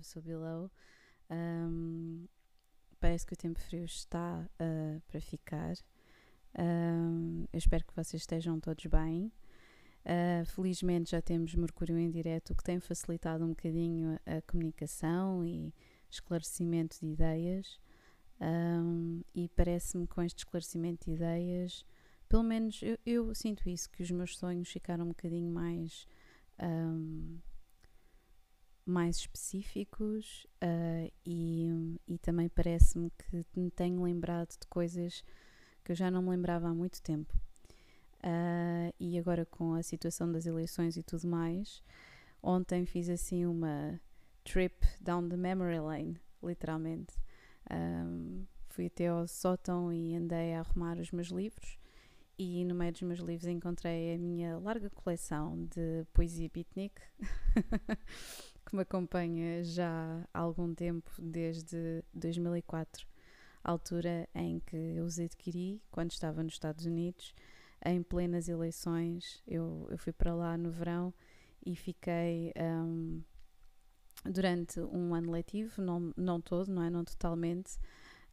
[0.00, 0.70] Above So Below.
[1.30, 2.26] Um,
[2.98, 5.74] parece que o tempo frio está uh, para ficar.
[6.58, 9.32] Um, eu espero que vocês estejam todos bem.
[10.04, 15.72] Uh, felizmente já temos Mercúrio em direto, que tem facilitado um bocadinho a comunicação e
[16.10, 17.78] esclarecimento de ideias.
[18.40, 21.84] Um, e parece-me com este esclarecimento de ideias,
[22.26, 26.06] pelo menos eu, eu, sinto isso, que os meus sonhos ficaram um bocadinho mais
[26.58, 27.38] um,
[28.84, 35.22] mais específicos uh, e, e também parece-me que me tenho lembrado de coisas
[35.84, 37.32] que eu já não me lembrava há muito tempo.
[38.22, 41.82] Uh, e agora com a situação das eleições e tudo mais,
[42.42, 43.98] ontem fiz assim uma
[44.44, 47.14] trip down the memory lane, literalmente.
[47.70, 51.79] Um, fui até ao sótão e andei a arrumar os meus livros
[52.42, 56.98] e no meio dos meus livros encontrei a minha larga coleção de poesia beatnik
[58.64, 63.06] que me acompanha já há algum tempo, desde 2004,
[63.62, 67.34] a altura em que eu os adquiri quando estava nos Estados Unidos,
[67.84, 69.42] em plenas eleições.
[69.46, 71.12] Eu, eu fui para lá no verão
[71.66, 73.22] e fiquei um,
[74.24, 76.88] durante um ano letivo, não, não todo, não é?
[76.88, 77.78] Não totalmente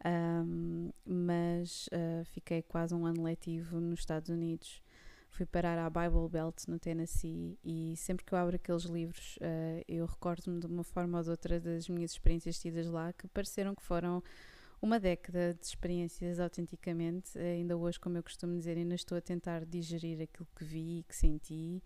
[0.05, 4.81] um, mas uh, fiquei quase um ano letivo nos Estados Unidos.
[5.29, 9.83] Fui parar à Bible Belt no Tennessee e sempre que eu abro aqueles livros uh,
[9.87, 13.75] eu recordo-me de uma forma ou de outra das minhas experiências tidas lá que pareceram
[13.75, 14.23] que foram
[14.81, 17.37] uma década de experiências autenticamente.
[17.37, 21.03] Ainda hoje, como eu costumo dizer, ainda estou a tentar digerir aquilo que vi e
[21.03, 21.83] que senti,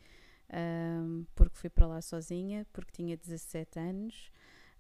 [0.54, 4.32] um, porque fui para lá sozinha, porque tinha 17 anos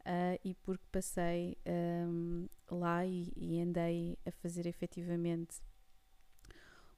[0.02, 5.62] uh, e porque passei um, lá e, e, andei a fazer efetivamente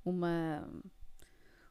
[0.03, 0.67] uma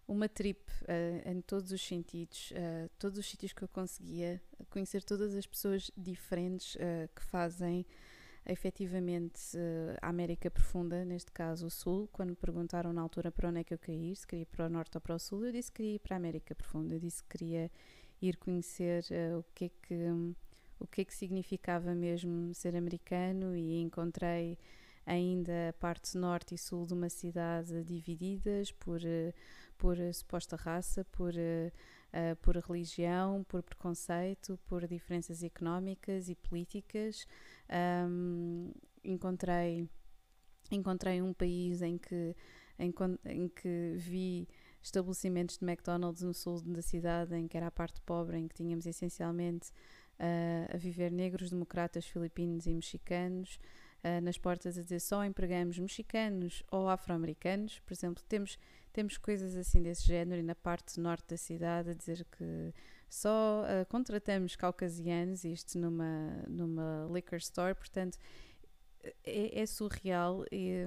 [0.07, 5.03] uma trip uh, em todos os sentidos, uh, todos os sítios que eu conseguia, conhecer
[5.03, 6.77] todas as pessoas diferentes
[7.15, 7.87] que fazem
[8.45, 9.57] efetivamente
[10.03, 12.09] a América Profunda, neste caso o Sul.
[12.13, 14.47] Quando me perguntaram na altura para onde é que eu queria ir, se queria ir
[14.47, 16.55] para o Norte ou para o Sul, eu disse que queria ir para a América
[16.55, 17.71] Profunda, eu disse que queria
[18.21, 19.05] ir conhecer
[19.39, 19.95] o que é que.
[19.95, 20.35] Um,
[20.83, 24.59] o que é que significava mesmo ser americano e encontrei
[25.07, 29.33] ainda a parte norte e sul de uma cidade divididas por, eh,
[29.77, 37.27] por suposta raça, por, uh, por religião, por preconceito, por diferenças económicas e políticas.
[38.09, 38.71] Um,
[39.03, 39.89] encontrei,
[40.71, 42.37] encontrei um país em que,
[42.79, 42.95] em,
[43.25, 44.49] em que vi
[44.81, 48.55] estabelecimentos de McDonald's no sul da cidade, em que era a parte pobre, em que
[48.55, 49.71] tínhamos essencialmente
[50.23, 53.59] uh, a viver negros, democratas, filipinos e mexicanos,
[54.05, 58.59] uh, nas portas a dizer só empregamos mexicanos ou afro-americanos, por exemplo, temos,
[58.93, 62.73] temos coisas assim desse género e na parte norte da cidade a dizer que
[63.11, 68.17] só uh, contratamos caucasianos, isto numa, numa liquor store, portanto
[69.25, 70.87] é, é surreal é,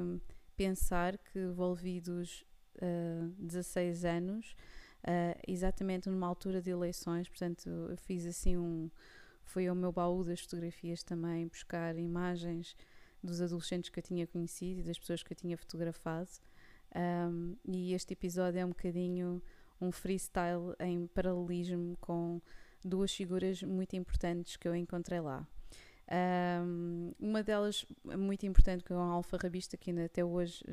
[0.55, 2.45] pensar que envolvidos
[2.77, 4.55] uh, 16 anos,
[5.03, 8.89] uh, exatamente numa altura de eleições, portanto eu fiz assim um,
[9.45, 12.75] foi ao meu baú das fotografias também buscar imagens
[13.23, 16.29] dos adolescentes que eu tinha conhecido e das pessoas que eu tinha fotografado.
[16.95, 19.41] Um, e este episódio é um bocadinho
[19.81, 22.41] um freestyle em paralelismo com
[22.83, 25.45] duas figuras muito importantes que eu encontrei lá.
[26.63, 30.63] Um, uma delas muito importante que é um alfarrabista que ainda até hoje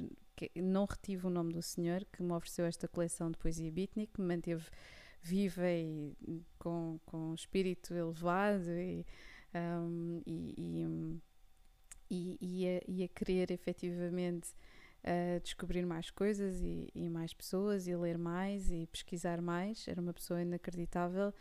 [0.56, 4.20] não retive o nome do senhor que me ofereceu esta coleção de poesia beatnik, que
[4.20, 4.64] me manteve
[5.22, 9.06] viva e com, com espírito elevado e,
[9.54, 10.54] um, e,
[12.10, 14.50] e, e, a, e, a, querer efetivamente
[15.04, 19.86] uh, descobrir mais coisas e, e, mais pessoas e ler mais e pesquisar mais.
[19.86, 21.32] Era uma pessoa inacreditável.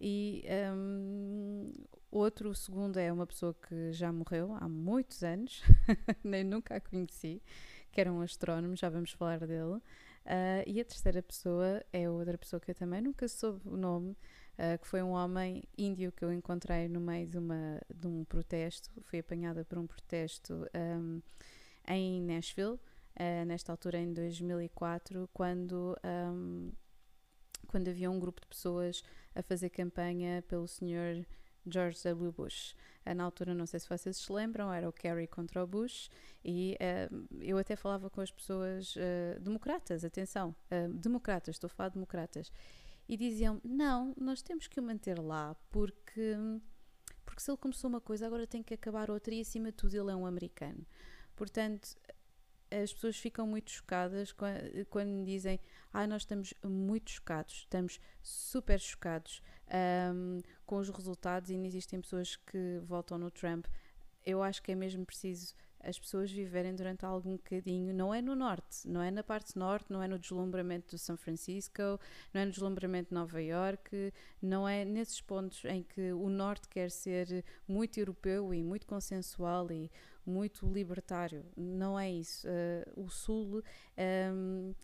[0.00, 0.44] E
[0.76, 1.72] um,
[2.10, 5.62] outro, o segundo, é uma pessoa que já morreu há muitos anos,
[6.22, 7.40] nem nunca a conheci,
[7.92, 9.80] que era um astrónomo, já vamos falar dele.
[10.24, 14.12] Uh, e a terceira pessoa é outra pessoa que eu também nunca soube o nome,
[14.58, 18.24] uh, que foi um homem índio que eu encontrei no meio de, uma, de um
[18.24, 18.90] protesto.
[19.02, 21.20] Fui apanhada por um protesto um,
[21.86, 26.72] em Nashville, uh, nesta altura em 2004, quando, um,
[27.66, 29.02] quando havia um grupo de pessoas
[29.34, 31.26] a fazer campanha pelo senhor
[31.66, 32.32] George W.
[32.32, 32.74] Bush.
[33.06, 36.10] Uh, na altura, não sei se vocês se lembram, era o Kerry contra o Bush,
[36.44, 40.54] e uh, eu até falava com as pessoas uh, democratas, atenção,
[40.94, 42.52] democratas, estou a falar de democratas,
[43.08, 46.36] e diziam: não, nós temos que o manter lá porque,
[47.24, 49.94] porque se ele começou uma coisa, agora tem que acabar outra, e acima de tudo,
[49.94, 50.86] ele é um americano.
[51.36, 51.96] Portanto,
[52.82, 55.60] as pessoas ficam muito chocadas quando, quando dizem
[55.92, 59.42] ah, nós estamos muito chocados, estamos super chocados
[60.12, 63.66] um, com os resultados e não existem pessoas que votam no Trump.
[64.24, 65.54] Eu acho que é mesmo preciso
[65.86, 69.92] as pessoas viverem durante algum bocadinho, não é no norte, não é na parte norte,
[69.92, 72.00] não é no deslumbramento de São Francisco,
[72.32, 76.68] não é no deslumbramento de Nova York, não é nesses pontos em que o norte
[76.68, 79.90] quer ser muito europeu e muito consensual e
[80.24, 81.44] muito libertário.
[81.54, 82.48] Não é isso.
[82.48, 83.62] Uh, o sul.
[84.32, 84.74] Um,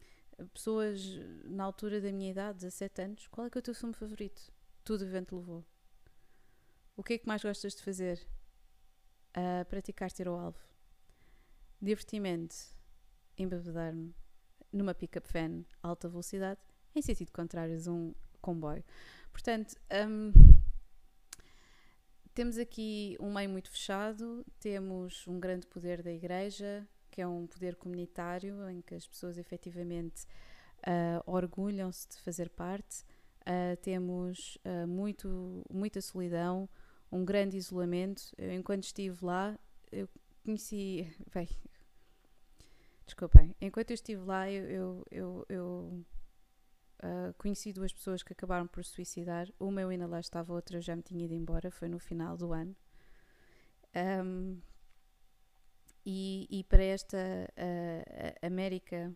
[0.55, 1.03] pessoas
[1.45, 4.51] na altura da minha idade, 17 anos, qual é que é o teu filme favorito?
[4.91, 5.65] Tudo o vento levou.
[6.97, 8.19] O que é que mais gostas de fazer?
[9.37, 10.59] Uh, praticar tiro ao alvo
[11.81, 12.57] divertimento,
[13.39, 14.13] embebedar-me
[14.73, 16.59] numa pick-up van alta velocidade
[16.93, 18.83] em sentido contrário a um comboio.
[19.31, 19.77] Portanto,
[20.09, 20.33] um,
[22.35, 27.47] temos aqui um meio muito fechado, temos um grande poder da Igreja, que é um
[27.47, 30.27] poder comunitário em que as pessoas efetivamente
[30.79, 33.05] uh, orgulham-se de fazer parte.
[33.43, 36.69] Uh, temos uh, muito, muita solidão,
[37.11, 38.23] um grande isolamento.
[38.37, 39.59] Eu, enquanto estive lá,
[39.91, 40.09] eu
[40.45, 41.09] conheci.
[41.35, 41.49] Bem,
[43.11, 46.05] Desculpem, enquanto eu estive lá, eu, eu, eu,
[47.03, 49.49] uh, conheci duas pessoas que acabaram por suicidar.
[49.59, 52.37] Uma eu ainda lá estava, outra eu já me tinha ido embora, foi no final
[52.37, 52.77] do ano.
[54.25, 54.61] Um,
[56.07, 59.13] e, e, para esta uh, América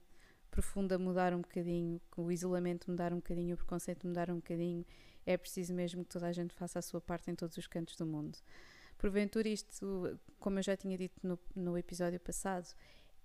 [0.54, 4.86] profunda mudar um bocadinho, o isolamento mudar um bocadinho, o preconceito mudar um bocadinho,
[5.26, 7.96] é preciso mesmo que toda a gente faça a sua parte em todos os cantos
[7.96, 8.38] do mundo.
[8.96, 12.72] Porventura, isto, como eu já tinha dito no, no episódio passado,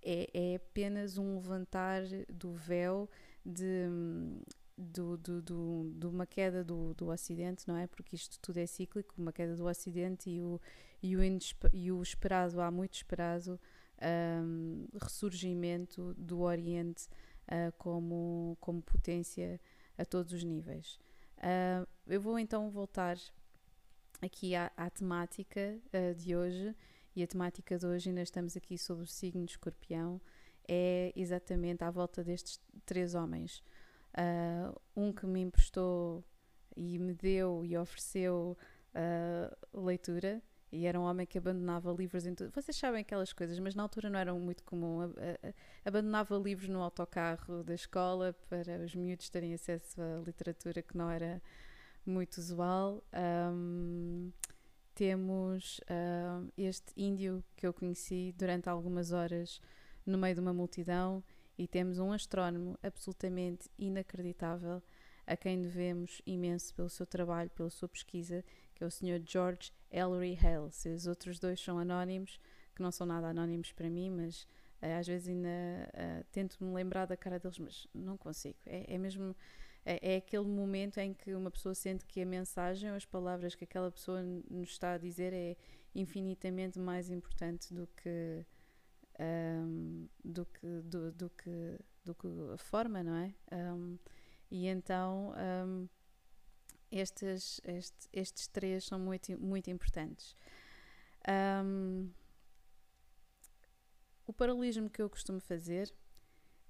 [0.02, 3.08] é, é apenas um levantar do véu
[3.46, 3.86] de,
[4.76, 7.86] do, do, do, de uma queda do, do Ocidente, não é?
[7.86, 10.60] Porque isto tudo é cíclico, uma queda do Ocidente e o,
[11.00, 11.20] e o,
[11.72, 13.60] e o esperado, há muito esperado,
[14.02, 17.08] um, ressurgimento do Oriente
[17.48, 19.60] uh, como, como potência
[19.98, 20.98] a todos os níveis.
[21.38, 23.16] Uh, eu vou então voltar
[24.20, 26.74] aqui à, à temática uh, de hoje
[27.14, 30.20] e a temática de hoje, ainda estamos aqui sobre o signo de escorpião,
[30.68, 33.64] é exatamente à volta destes três homens.
[34.96, 36.24] Um que me emprestou
[36.76, 38.56] e me deu e ofereceu
[39.74, 40.40] leitura,
[40.72, 42.52] e era um homem que abandonava livros em tudo.
[42.52, 45.00] Vocês sabem aquelas coisas, mas na altura não era muito comum.
[45.84, 51.10] abandonava livros no autocarro da escola para os miúdos terem acesso à literatura que não
[51.10, 51.42] era
[52.06, 53.02] muito usual.
[53.52, 54.32] Um,
[54.94, 55.80] temos
[56.56, 59.60] este índio que eu conheci durante algumas horas
[60.04, 61.22] no meio de uma multidão
[61.58, 64.82] e temos um astrónomo absolutamente inacreditável
[65.26, 68.44] a quem devemos imenso pelo seu trabalho, pela sua pesquisa,
[68.80, 69.20] que é o Sr.
[69.26, 70.72] George Ellery Hale.
[70.72, 72.40] Se os outros dois são anónimos,
[72.74, 74.44] que não são nada anónimos para mim, mas
[74.82, 78.56] uh, às vezes ainda uh, tento me lembrar da cara deles, mas não consigo.
[78.64, 79.36] É, é mesmo
[79.84, 83.54] é, é, aquele momento em que uma pessoa sente que a mensagem ou as palavras
[83.54, 85.58] que aquela pessoa nos está a dizer é
[85.94, 88.46] infinitamente mais importante do que
[89.20, 93.98] um, do que do, do, que do que a forma não é um,
[94.50, 95.34] e então
[95.66, 95.88] um,
[96.90, 100.36] estes, estes estes três são muito muito importantes
[101.64, 102.10] hum,
[104.26, 105.92] o paralelismo que eu costumo fazer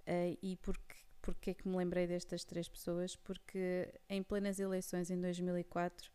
[0.06, 3.14] uh, e porque Porquê é que me lembrei destas três pessoas?
[3.14, 6.10] Porque em plenas eleições em 2004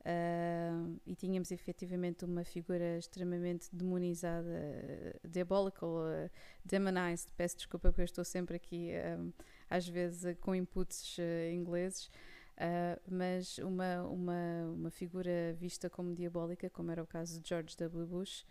[0.00, 6.30] uh, e tínhamos efetivamente uma figura extremamente demonizada, diabolical, uh,
[6.64, 9.32] demonized, peço desculpa porque eu estou sempre aqui um,
[9.70, 12.10] às vezes com inputs uh, ingleses,
[12.56, 17.76] Uh, mas uma, uma, uma figura vista como diabólica, como era o caso de George
[17.76, 18.06] W.
[18.06, 18.46] Bush,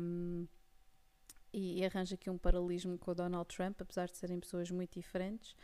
[0.00, 0.46] um,
[1.52, 4.98] e, e arranja aqui um paralelismo com o Donald Trump, apesar de serem pessoas muito
[4.98, 5.54] diferentes.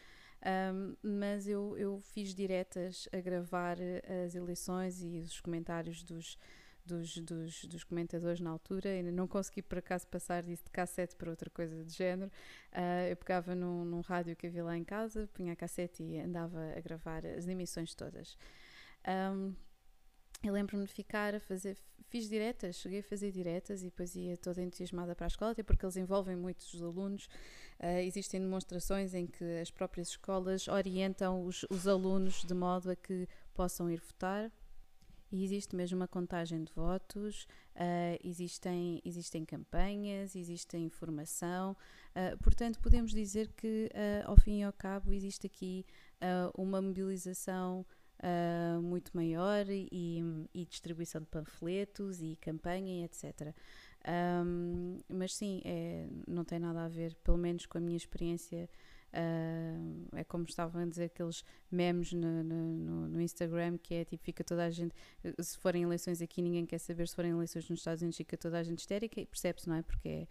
[0.72, 3.76] Um, mas eu, eu fiz diretas a gravar
[4.24, 6.38] as eleições e os comentários dos,
[6.88, 8.90] dos, dos, dos, comentadores na altura.
[8.90, 12.30] Ainda não consegui por acaso passar disso de cassete para outra coisa de género.
[12.72, 16.18] Uh, eu pegava num, num, rádio que havia lá em casa, punha a cassete e
[16.18, 18.36] andava a gravar as emissões todas.
[19.06, 19.54] Um,
[20.42, 21.76] eu lembro-me de ficar a fazer,
[22.08, 25.62] fiz diretas, cheguei a fazer diretas e depois ia toda entusiasmada para a escola, até
[25.62, 27.26] porque eles envolvem muitos os alunos.
[27.80, 32.96] Uh, existem demonstrações em que as próprias escolas orientam os, os alunos de modo a
[32.96, 34.50] que possam ir votar.
[35.30, 41.76] E existe mesmo uma contagem de votos, uh, existem, existem campanhas, existe informação,
[42.16, 43.90] uh, portanto, podemos dizer que,
[44.24, 45.84] ao fim e ao cabo, existe aqui
[46.56, 47.84] uma mobilização
[48.18, 49.88] uh, muito maior e,
[50.54, 53.54] e, distribuição de panfletos e campanha, etc.
[54.44, 58.68] Um, mas sim, é, não tem nada a ver, pelo menos com a minha experiência.
[59.10, 64.22] Uh, é como estavam a dizer aqueles memes no, no, no, Instagram que é tipo,
[64.22, 64.94] fica toda a gente,
[65.40, 68.58] se forem eleições aqui ninguém quer saber, se forem eleições nos Estados Unidos fica toda
[68.58, 69.82] a gente histérica e percebe-se, não é?
[69.82, 70.26] Porque é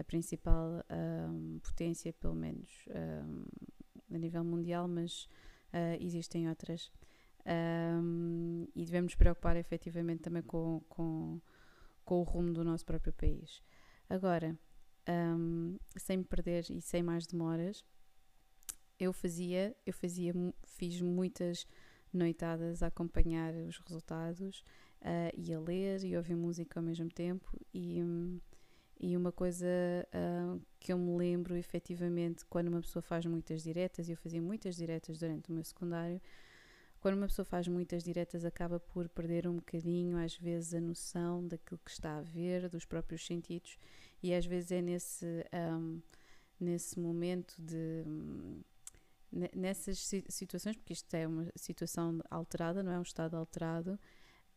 [0.00, 0.84] a principal
[1.28, 5.24] um, potência, pelo menos um, a nível mundial, mas
[5.74, 6.90] uh, existem outras.
[7.46, 11.40] Um, e devemos nos preocupar efetivamente também com, com,
[12.04, 13.62] com, o rumo do nosso próprio país.
[14.08, 14.58] Agora,
[15.08, 17.84] um, sem me perder e sem mais demoras,
[19.00, 20.32] eu fazia, eu fazia,
[20.64, 21.66] fiz muitas
[22.12, 24.64] noitadas a acompanhar os resultados
[25.00, 28.00] uh, e a ler e ouvir música ao mesmo tempo e,
[29.00, 29.66] e uma coisa
[30.14, 34.42] uh, que eu me lembro efetivamente quando uma pessoa faz muitas diretas, e eu fazia
[34.42, 36.20] muitas diretas durante o meu secundário,
[37.00, 41.46] quando uma pessoa faz muitas diretas acaba por perder um bocadinho, às vezes, a noção
[41.48, 43.78] daquilo que está a ver, dos próprios sentidos,
[44.22, 46.00] e às vezes é nesse, um,
[46.60, 48.04] nesse momento de.
[49.54, 53.92] Nessas situações, porque isto é uma situação alterada, não é um estado alterado,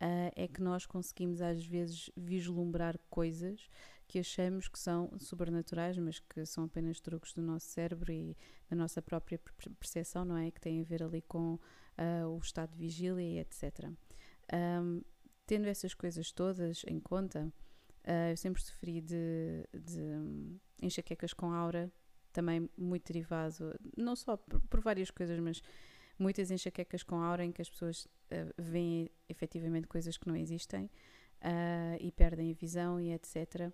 [0.02, 3.70] uh, é que nós conseguimos às vezes vislumbrar coisas
[4.08, 8.38] que achamos que são sobrenaturais, mas que são apenas truques do nosso cérebro e
[8.70, 9.40] da nossa própria
[9.80, 10.52] percepção, não é?
[10.52, 13.90] Que tem a ver ali com uh, o estado de vigília e etc.
[14.54, 15.02] Um,
[15.46, 17.52] tendo essas coisas todas em conta,
[18.06, 21.92] uh, eu sempre sofri de, de enxaquecas com aura,
[22.34, 25.62] também muito derivado, não só por, por, várias coisas, mas
[26.18, 30.86] muitas enxaquecas com aura em que as pessoas uh, veem efetivamente coisas que não existem
[30.86, 33.72] uh, e perdem a visão e etc.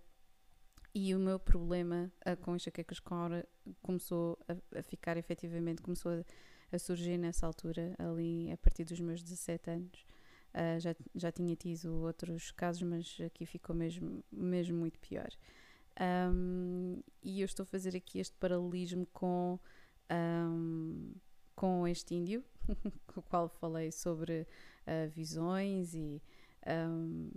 [0.94, 3.48] E o meu problema uh, com enxaquecas com aura
[3.82, 9.00] começou a, a ficar efetivamente, começou a, a, surgir nessa altura, ali a partir dos
[9.00, 10.06] meus 17 anos.
[10.80, 15.30] Já, já tinha tido outros casos, mas aqui ficou mesmo, mesmo muito pior.
[16.00, 19.60] Um, e eu estou a fazer aqui este paralelismo com,
[20.12, 21.14] um,
[21.56, 22.44] com este índio,
[23.08, 24.48] com o qual falei sobre
[24.88, 26.22] uh, visões e,
[26.66, 27.30] um,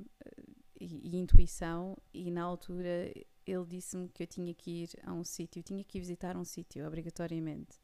[0.81, 3.13] e, e, intuição, e na altura
[3.45, 6.87] ele disse-me que eu tinha que ir a um sítio, tinha que visitar um sítio,
[6.87, 7.81] obrigatoriamente,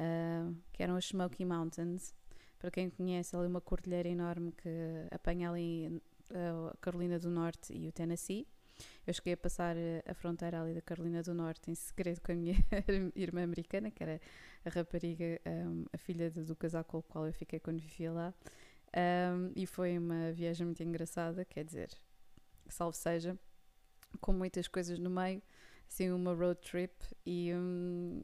[0.00, 2.14] uh, que eram as Smoky Mountains.
[2.58, 4.68] Para quem conhece, ali uma cordilheira enorme que
[5.10, 6.00] apanha ali
[6.34, 8.46] ah, a Carolina do Norte e o Tennessee.
[9.06, 12.34] Eu cheguei a passar a fronteira ali da Carolina do Norte em segredo com a
[12.34, 12.56] minha
[13.14, 14.20] irmã americana, que era
[14.64, 18.34] a rapariga, um, a filha do casal com o qual eu fiquei quando vivia lá.
[18.96, 21.90] Um, e foi uma viagem muito engraçada, quer dizer,
[22.68, 23.38] salve seja,
[24.20, 25.42] com muitas coisas no meio,
[25.88, 26.92] assim, uma road trip
[27.24, 28.22] e, um,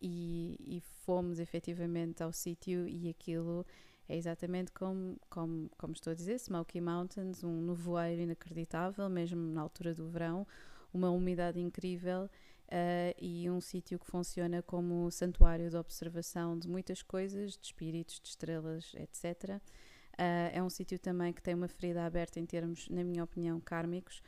[0.00, 3.64] e, e, fomos efetivamente ao sítio e aquilo
[4.08, 9.60] é exatamente como, como, como estou a dizer, Smoky Mountains, um nevoeiro inacreditável, mesmo na
[9.60, 10.46] altura do verão,
[10.92, 17.02] uma umidade incrível uh, e um sítio que funciona como santuário de observação de muitas
[17.02, 19.56] coisas, de espíritos, de estrelas, etc.
[19.56, 19.60] Uh,
[20.18, 23.60] eh, é um sítio também que tem uma ferida aberta em termos, na minha opinião,
[23.60, 24.22] kármicos,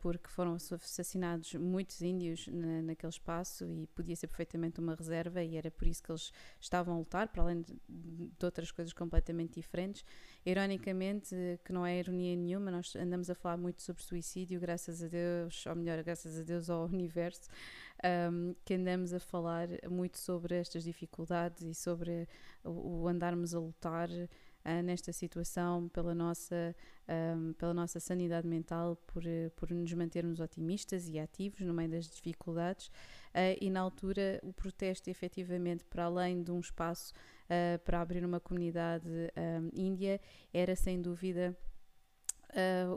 [0.00, 5.56] porque foram assassinados muitos índios na, naquele espaço e podia ser perfeitamente uma reserva e
[5.56, 9.54] era por isso que eles estavam a lutar, para além de, de outras coisas completamente
[9.54, 10.04] diferentes.
[10.46, 15.08] Ironicamente, que não é ironia nenhuma, nós andamos a falar muito sobre suicídio, graças a
[15.08, 17.48] Deus, ou melhor, graças a Deus ao universo,
[18.30, 22.28] um, que andamos a falar muito sobre estas dificuldades e sobre
[22.62, 24.08] o, o andarmos a lutar
[24.64, 26.74] uh, nesta situação pela nossa,
[27.36, 29.22] um, pela nossa sanidade mental, por,
[29.56, 32.88] por nos mantermos otimistas e ativos no meio das dificuldades.
[32.88, 37.12] Uh, e na altura, o protesto, efetivamente, para além de um espaço
[37.44, 40.20] uh, para abrir uma comunidade um, índia,
[40.52, 41.56] era sem dúvida.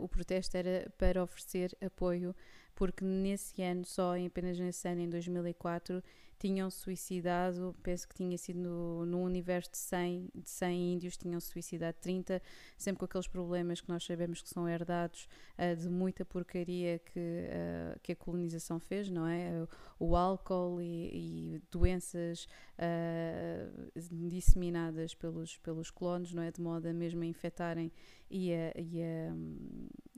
[0.02, 2.36] o protesto era para oferecer apoio,
[2.76, 6.04] porque nesse ano, só apenas nesse ano, em 2004,
[6.40, 11.40] tinham suicidado, penso que tinha sido no, no universo de 100, de 100 índios, tinham
[11.40, 12.42] suicidado 30,
[12.78, 15.28] sempre com aqueles problemas que nós sabemos que são herdados
[15.58, 19.52] uh, de muita porcaria que, uh, que a colonização fez, não é?
[20.00, 26.52] O, o álcool e, e doenças uh, disseminadas pelos, pelos colonos, não é?
[26.52, 27.92] De modo a mesmo a infectarem
[28.30, 29.36] e a, e a,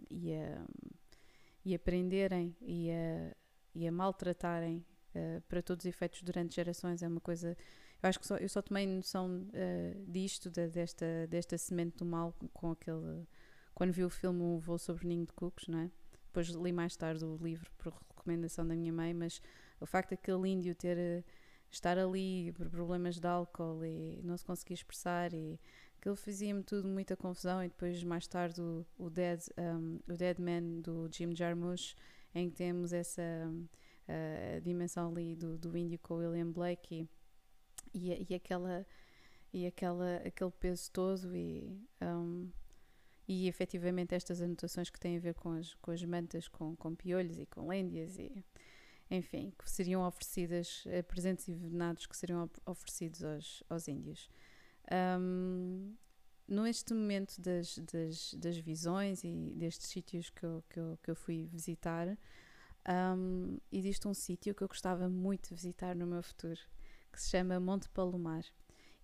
[0.09, 0.65] e a,
[1.65, 3.35] e a prenderem e a,
[3.73, 4.85] e a maltratarem
[5.15, 7.01] uh, para todos os efeitos durante gerações.
[7.01, 7.57] É uma coisa.
[8.01, 12.05] Eu acho que só, eu só tomei noção uh, disto, de, desta, desta semente do
[12.05, 13.27] mal, com aquele.
[13.73, 15.91] Quando vi o filme O Voo sobre o Ninho de Cucos, não é?
[16.27, 19.41] Depois li mais tarde o livro por recomendação da minha mãe, mas
[19.79, 20.97] o facto daquele índio ter.
[20.97, 21.23] Uh,
[21.71, 25.59] estar ali por problemas de álcool e não se conseguir expressar e
[25.99, 30.39] aquilo fazia-me tudo muita confusão e depois mais tarde o, o Dead um, o Dead
[30.39, 31.95] Man do Jim Jarmusch
[32.33, 33.21] em que temos essa
[34.09, 37.07] uh, dimensão ali do, do índio com o William Blake
[37.93, 38.85] e, e, e, aquela
[39.53, 42.49] e aquela, aquele peso todo e um,
[43.27, 46.95] e efetivamente estas anotações que têm a ver com as, com as mantas com, com
[46.95, 48.43] piolhos e com lêndias e
[49.11, 54.29] enfim, que seriam oferecidas, eh, presentes e venenados que seriam oferecidos aos, aos índios.
[55.19, 55.95] Um,
[56.47, 61.15] neste momento das, das, das, visões e destes sítios que eu, que eu, que eu
[61.15, 62.17] fui visitar,
[62.89, 66.59] um, existe um sítio que eu gostava muito de visitar no meu futuro,
[67.11, 68.43] que se chama Monte Palomar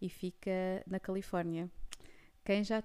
[0.01, 1.69] e fica na Califórnia.
[2.43, 2.83] Quem já,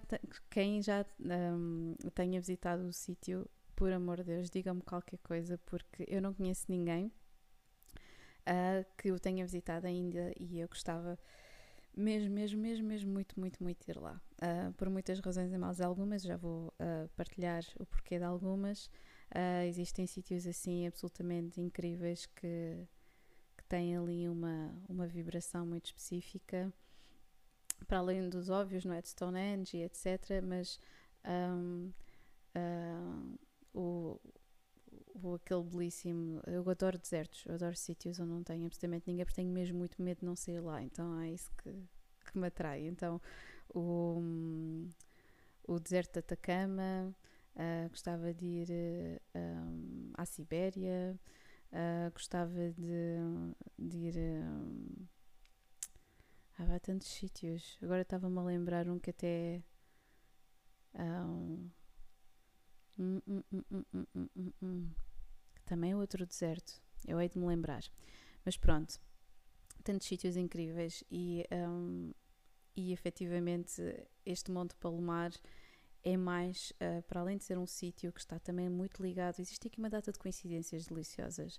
[0.50, 6.04] quem já um, tenha visitado o sítio por amor de Deus, diga-me qualquer coisa, porque
[6.08, 7.12] eu não conheço ninguém
[8.40, 11.18] uh, que o tenha visitado ainda e eu gostava
[11.96, 14.20] mesmo, mesmo, mesmo, mesmo muito, muito, muito ir lá.
[14.36, 18.90] Uh, por muitas razões e mais algumas, já vou uh, partilhar o porquê de algumas.
[19.68, 22.86] Existem sítios assim absolutamente incríveis que,
[23.56, 26.72] que têm ali uma, uma vibração muito específica,
[27.86, 29.00] para além dos óbvios, não é?
[29.00, 30.42] De Stonehenge etc.
[30.42, 30.78] Mas
[31.24, 31.92] um,
[33.74, 34.20] o,
[35.14, 36.40] o, aquele belíssimo.
[36.46, 40.00] Eu adoro desertos, eu adoro sítios onde não tenho absolutamente ninguém, porque tenho mesmo muito
[40.02, 40.82] medo de não sair lá.
[40.82, 41.72] Então é isso que,
[42.30, 42.86] que me atrai.
[42.86, 43.20] Então
[43.74, 44.20] o,
[45.66, 47.14] o deserto de Atacama,
[47.56, 48.68] uh, gostava de ir
[49.34, 51.18] uh, à Sibéria,
[51.72, 53.16] uh, gostava de,
[53.78, 54.16] de ir.
[54.16, 55.06] Um,
[56.58, 57.78] há tantos sítios.
[57.82, 59.62] Agora estava-me a lembrar um que até.
[65.64, 66.82] Também outro deserto.
[67.06, 67.82] Eu hei de me lembrar.
[68.44, 69.00] Mas pronto,
[69.82, 71.46] tantos sítios incríveis e,
[72.76, 73.80] e efetivamente
[74.26, 75.30] este Monte Palomar
[76.04, 79.66] é mais, uh, para além de ser um sítio que está também muito ligado, existe
[79.66, 81.58] aqui uma data de coincidências deliciosas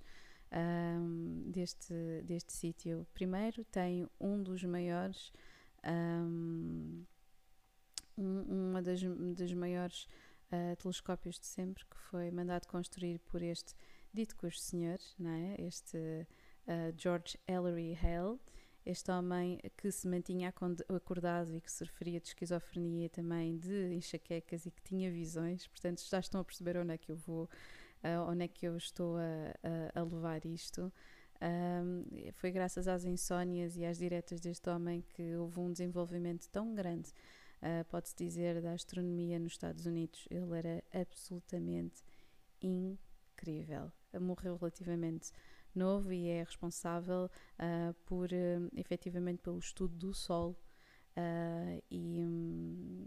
[0.51, 3.07] um, deste, deste sítio.
[3.13, 5.31] Primeiro, tem um dos maiores,
[5.85, 7.03] um,
[8.17, 9.01] uma das,
[9.35, 10.07] das maiores
[10.51, 13.73] uh, telescópios de sempre, que foi mandado construir por este
[14.13, 15.55] dito cujo senhor, não é?
[15.61, 18.39] este uh, George Ellery Hale,
[18.85, 20.53] este homem que se mantinha
[20.89, 26.01] acordado e que se referia de esquizofrenia também, de enxaquecas e que tinha visões, portanto
[26.09, 29.17] já estão a perceber onde é que eu vou, uh, onde é que eu estou
[29.17, 29.21] a,
[29.95, 30.91] a, a levar isto.
[31.41, 36.75] Um, foi graças às insónias e às diretas deste homem que houve um desenvolvimento tão
[36.75, 37.11] grande
[37.61, 40.27] uh, pode-se dizer, da astronomia nos Estados Unidos.
[40.29, 42.03] Ele era absolutamente
[42.61, 43.91] incrível.
[44.19, 45.31] Morreu relativamente
[45.77, 47.29] novo e é responsável
[47.59, 50.55] uh, por, uh, efetivamente, pelo estudo do Sol
[51.17, 53.05] uh, e, um,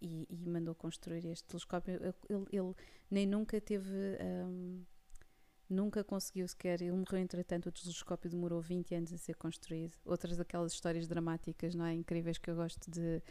[0.00, 1.94] e, e, mandou construir este telescópio.
[1.94, 2.74] Ele, ele
[3.10, 4.18] nem nunca teve.
[4.22, 4.84] Um,
[5.68, 6.80] nunca conseguiu sequer.
[6.82, 9.96] Ele morreu, entretanto, o telescópio demorou 20 anos a ser construído.
[10.04, 11.94] Outras daquelas histórias dramáticas, não é?
[11.94, 13.22] Incríveis que eu gosto de,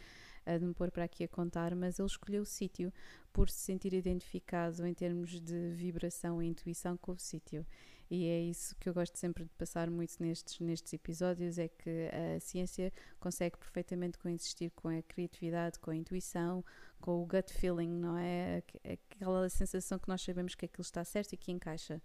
[0.58, 2.92] de me pôr para aqui a contar, mas ele escolheu o sítio
[3.32, 7.66] por se sentir identificado em termos de vibração e intuição com o sítio.
[8.14, 12.08] E é isso que eu gosto sempre de passar muito nestes, nestes episódios: é que
[12.36, 16.64] a ciência consegue perfeitamente coexistir com a criatividade, com a intuição,
[17.00, 18.62] com o gut feeling, não é?
[18.84, 22.00] Aquela sensação que nós sabemos que aquilo está certo e que encaixa.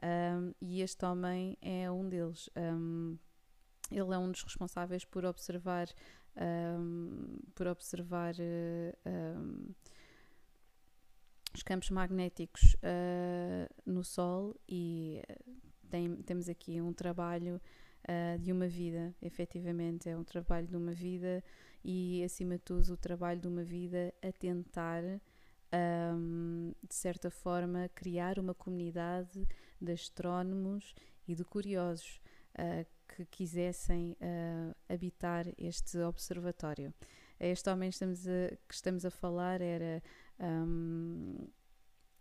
[0.00, 2.48] Um, e este homem é um deles.
[2.56, 3.18] Um,
[3.90, 5.88] ele é um dos responsáveis por observar
[6.36, 9.74] um, por observar um,
[11.58, 15.20] os campos magnéticos uh, no Sol e
[15.90, 17.60] tem, temos aqui um trabalho
[18.08, 21.42] uh, de uma vida, efetivamente, é um trabalho de uma vida
[21.84, 25.02] e, acima de tudo, o trabalho de uma vida a tentar,
[26.14, 29.44] um, de certa forma, criar uma comunidade
[29.80, 30.94] de astrónomos
[31.26, 32.20] e de curiosos
[32.54, 34.16] uh, que quisessem
[34.88, 36.92] habitar este observatório.
[37.40, 40.02] Este homem estamos a, que estamos a falar era.
[40.40, 41.48] Um,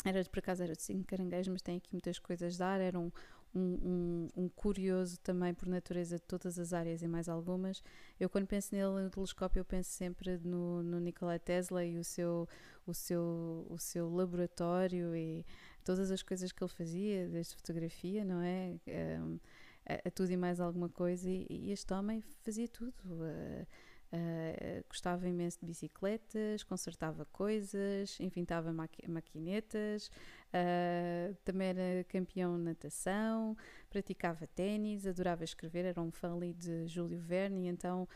[0.05, 2.81] era por acaso era de cinco caranguejos, mas tem aqui muitas coisas a dar.
[2.81, 3.11] Era um,
[3.53, 7.83] um, um, curioso também por natureza de todas as áreas e mais algumas.
[8.19, 12.03] Eu quando penso nele no telescópio eu penso sempre no, no Nikola Tesla e o
[12.03, 12.47] seu,
[12.85, 15.45] o, seu, o seu laboratório e
[15.83, 18.75] todas as coisas que ele fazia, desde fotografia, não é?
[19.21, 19.39] Um,
[19.85, 22.93] a, a, tudo e mais alguma coisa, e, e este homem fazia tudo.
[23.05, 23.65] Uh,
[24.13, 32.63] uh, gostava imenso de bicicletas, consertava coisas, inventava maqui maquinetas, uh, também era campeão de
[32.63, 33.55] natação,
[33.89, 38.07] praticava ténis, adorava escrever, era um fã ali de Júlio Verne, então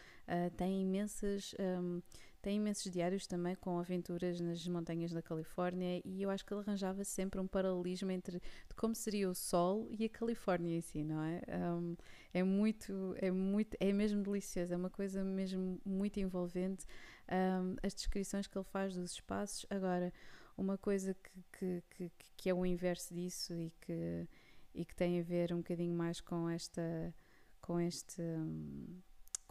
[0.55, 1.53] tem imensas.
[1.59, 2.01] Um,
[2.41, 6.61] tem imensos diários também com aventuras nas montanhas da Califórnia e eu acho que ele
[6.61, 8.41] arranjava sempre um paralelismo entre
[8.75, 11.41] como seria o Sol e a Califórnia em si, não é?
[11.47, 11.95] Um,
[12.33, 16.85] é muito, é muito, é mesmo delicioso, é uma coisa mesmo muito envolvente.
[17.31, 19.65] Um, as descrições que ele faz dos espaços.
[19.69, 20.11] Agora,
[20.57, 24.27] uma coisa que, que, que, que é o inverso disso e que,
[24.73, 27.13] e que tem a ver um bocadinho mais com esta
[27.61, 28.23] com este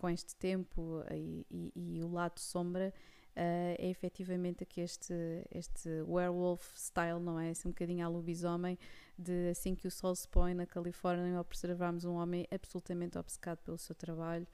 [0.01, 2.91] com este tempo e, e, e o lado sombra
[3.37, 5.13] uh, é efetivamente aqui este,
[5.53, 7.51] este werewolf style, não é?
[7.51, 8.79] Assim um bocadinho a lobisomem,
[9.19, 13.77] de assim que o sol se põe na Califórnia observarmos um homem absolutamente obcecado pelo
[13.77, 14.47] seu trabalho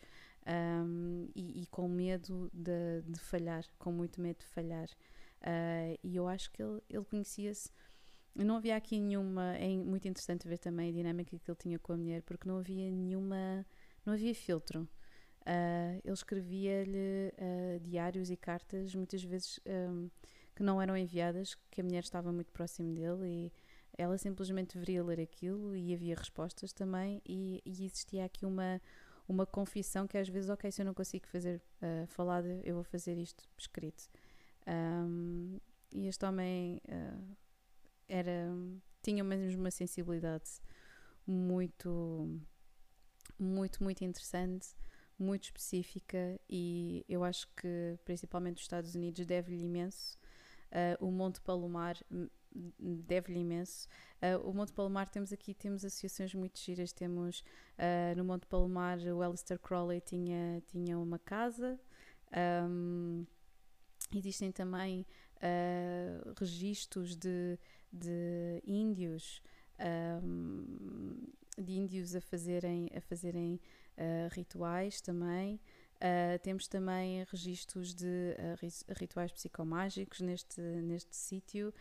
[0.48, 4.88] um, e, e, com medo de, de, falhar, com muito medo de falhar.
[5.42, 7.70] Uh, e eu acho que ele, ele conhecia-se.
[8.34, 9.56] Não havia aqui nenhuma.
[9.56, 12.58] É muito interessante ver também a dinâmica que ele tinha com a mulher, porque não
[12.58, 13.64] havia nenhuma.
[14.04, 14.88] Não havia filtro.
[15.46, 20.10] Uh, ele escrevia-lhe uh, diários e cartas, muitas vezes um,
[20.56, 23.52] que não eram enviadas, que a mulher estava muito próximo dele e
[23.96, 28.80] ela simplesmente deveria ler aquilo e havia respostas também e, e existia aqui uma
[29.28, 32.84] uma confissão que às vezes, ok, se eu não consigo fazer uh, falado, eu vou
[32.84, 34.08] fazer isto escrito.
[34.66, 35.58] Um,
[35.92, 37.36] e este homem uh,
[38.08, 38.48] era
[39.02, 40.60] tinha mesmo uma sensibilidade
[41.26, 42.40] muito
[43.38, 44.74] muito muito interessante
[45.18, 50.18] muito específica e eu acho que principalmente os Estados Unidos deve-lhe imenso.
[50.70, 51.96] Uh, o Monte Palomar
[52.78, 53.88] deve-lhe imenso.
[54.22, 56.92] Uh, o Monte Palomar temos aqui temos associações muito giras.
[56.92, 57.40] Temos
[57.78, 61.78] uh, no Monte Palomar o Alistair Crowley tinha, tinha uma casa.
[62.68, 63.24] Um,
[64.14, 67.58] existem também uh, registros de,
[67.92, 69.40] de índios
[70.22, 73.60] um, de índios a fazerem a fazerem
[73.96, 75.60] uh, rituais também.
[75.96, 81.72] Uh, temos também registros de uh, rituais psicomágicos neste, neste sítio.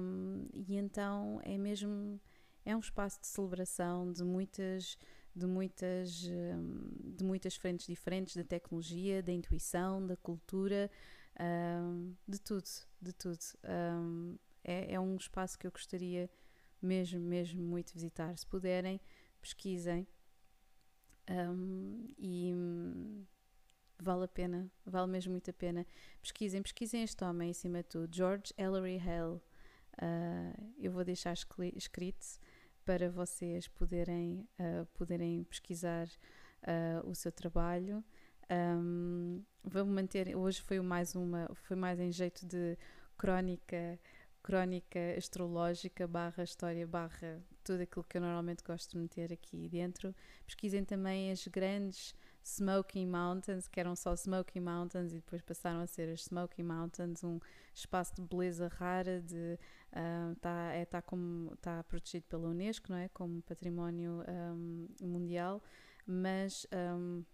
[0.00, 2.20] Um, e então é mesmo
[2.64, 4.98] é um espaço de celebração de muitas
[5.34, 10.90] de muitas um, de muitas frentes diferentes da tecnologia da intuição da cultura
[11.40, 12.68] um, de tudo
[13.00, 13.38] de tudo.
[14.62, 16.28] É, é um espaço que eu gostaria
[16.82, 18.36] mesmo mesmo muito visitar.
[18.36, 19.00] Se puderem
[19.40, 20.06] pesquisem
[21.30, 22.52] um, e
[24.00, 25.86] vale a pena, vale mesmo muito a pena.
[26.20, 29.40] Pesquisem, pesquisem este homem em cima de tudo, George Ellery Hale.
[30.02, 32.26] Uh, eu vou deixar escrito
[32.84, 38.04] para vocês poderem, uh, poderem pesquisar uh, o seu trabalho.
[38.50, 42.76] Um, vou manter, hoje foi mais uma, foi mais em jeito de
[43.16, 43.98] crónica,
[44.42, 50.14] crónica astrológica barra história barra tudo aquilo que eu normalmente gosto de meter aqui dentro.
[50.46, 55.86] Pesquisem também as grandes Smoky Mountains, que eram só Smoky Mountains e depois passaram a
[55.86, 57.40] ser as Smoky Mountains, um
[57.74, 59.58] espaço de beleza rara, de
[60.34, 65.62] está uh, é, tá como tá protegido pela UNESCO, não é, como património um, mundial,
[66.06, 67.24] mas um,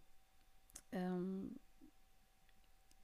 [0.92, 1.50] um,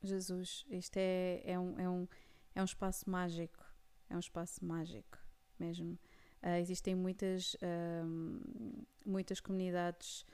[0.03, 2.09] Jesus, isto é, é, um, é, um,
[2.55, 3.65] é um espaço mágico,
[4.09, 5.19] é um espaço mágico
[5.59, 5.99] mesmo.
[6.47, 10.25] Uh, existem muitas, uh, muitas comunidades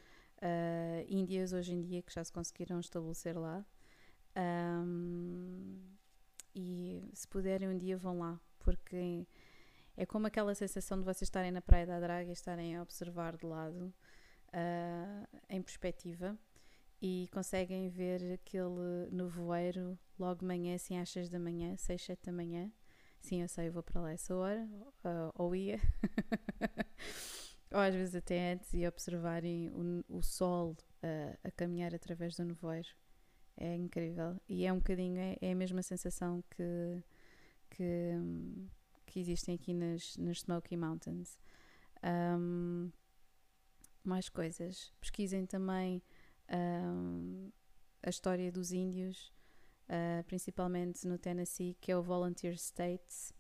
[0.43, 3.65] uh, índias hoje em dia que já se conseguiram estabelecer lá.
[4.37, 5.81] Um,
[6.55, 9.27] e se puderem um dia vão lá, porque
[9.97, 13.35] é como aquela sensação de vocês estarem na Praia da Draga e estarem a observar
[13.39, 13.95] de lado,
[14.49, 16.39] uh, em perspectiva,
[17.01, 22.27] e conseguem ver aquele nevoeiro logo de manhã, assim às 6 da manhã, 6, 7
[22.27, 22.71] da manhã,
[23.23, 24.69] Sim, eu sei, eu vou para lá essa hora,
[25.37, 25.79] ou ia,
[27.71, 32.45] ou às vezes até antes, e observarem o, o sol uh, a caminhar através do
[32.45, 32.89] nevoeiro.
[33.57, 34.41] É incrível.
[34.49, 37.05] E é um bocadinho, é, é a mesma sensação que,
[37.71, 38.11] que,
[39.07, 41.39] que existem aqui nas, nas Smoky Mountains.
[42.03, 42.91] Um,
[44.03, 44.93] mais coisas.
[45.01, 46.03] Pesquisem também
[46.51, 47.53] um,
[48.03, 49.33] a história dos índios
[49.93, 53.35] uh, principalmente no Tennessee, que é o Volunteer States,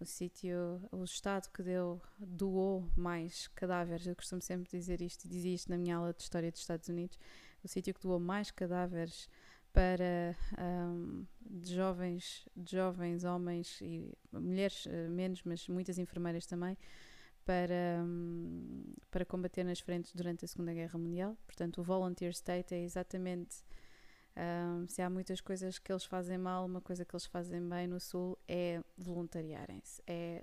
[0.00, 4.06] o sítio, o estado que deu, doou mais cadáveres.
[4.06, 7.18] Eu costumo sempre dizer isto, dizia isto na minha aula de História dos Estados Unidos,
[7.62, 9.28] o sítio que doou mais cadáveres
[9.72, 16.76] para um, de jovens, de jovens homens e mulheres uh, menos, mas muitas enfermeiras também,
[17.44, 21.36] para, um, para combater nas frentes durante a Segunda Guerra Mundial.
[21.46, 23.64] Portanto, o Volunteer State é exatamente
[24.36, 27.86] um, se há muitas coisas que eles fazem mal, uma coisa que eles fazem bem
[27.86, 30.42] no Sul é voluntariarem-se, é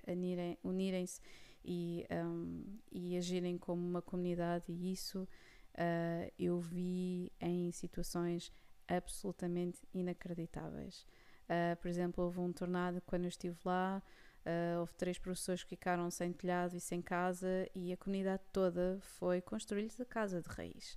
[0.63, 1.19] unirem-se
[1.65, 5.27] e, um, e agirem como uma comunidade, e isso
[5.73, 8.51] uh, eu vi em situações
[8.87, 11.05] absolutamente inacreditáveis.
[11.45, 14.03] Uh, por exemplo, houve um tornado quando eu estive lá,
[14.45, 18.99] uh, houve três professores que ficaram sem telhado e sem casa e a comunidade toda
[19.01, 20.95] foi construir-lhes a casa de raiz.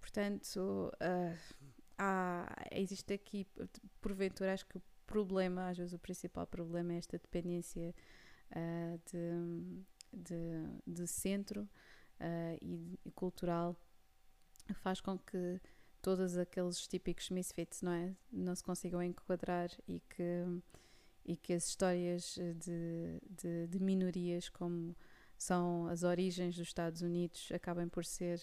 [0.00, 1.63] Portanto, uh,
[1.98, 3.46] há, existe aqui,
[4.00, 7.94] porventura, acho que o problema, às vezes o principal problema é esta dependência
[9.06, 11.68] de, de, de, centro
[12.60, 13.76] e, e cultural
[14.74, 15.60] faz com que
[16.00, 18.14] todos aqueles típicos misfits, não é?
[18.30, 20.44] Não se consigam enquadrar e que,
[21.24, 24.94] e que as histórias de, de, de minorias, como
[25.36, 28.38] são as origens dos Estados Unidos, acabem por ser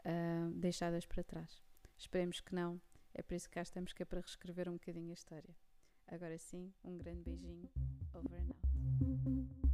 [0.00, 1.62] uh, deixadas para trás.
[1.96, 2.80] Esperemos que não.
[3.18, 5.56] É por isso que cá estamos que é para reescrever um bocadinho a história.
[6.06, 7.70] Agora sim, um grande beijinho.
[8.12, 9.65] Over and out.